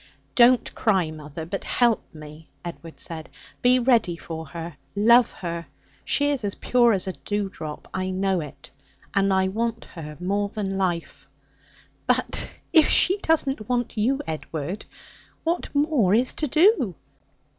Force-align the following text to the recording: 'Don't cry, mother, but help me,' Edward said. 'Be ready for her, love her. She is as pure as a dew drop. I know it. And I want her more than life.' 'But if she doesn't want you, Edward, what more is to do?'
'Don't 0.33 0.73
cry, 0.73 1.11
mother, 1.11 1.45
but 1.45 1.63
help 1.63 2.01
me,' 2.11 2.49
Edward 2.65 2.99
said. 2.99 3.29
'Be 3.61 3.77
ready 3.77 4.17
for 4.17 4.47
her, 4.47 4.75
love 4.95 5.29
her. 5.31 5.67
She 6.03 6.31
is 6.31 6.43
as 6.43 6.55
pure 6.55 6.91
as 6.93 7.05
a 7.05 7.11
dew 7.11 7.49
drop. 7.49 7.87
I 7.93 8.09
know 8.09 8.41
it. 8.41 8.71
And 9.13 9.31
I 9.31 9.47
want 9.49 9.85
her 9.93 10.17
more 10.19 10.49
than 10.49 10.75
life.' 10.75 11.27
'But 12.07 12.49
if 12.73 12.89
she 12.89 13.17
doesn't 13.17 13.69
want 13.69 13.95
you, 13.95 14.19
Edward, 14.25 14.87
what 15.43 15.69
more 15.75 16.15
is 16.15 16.33
to 16.33 16.47
do?' 16.47 16.95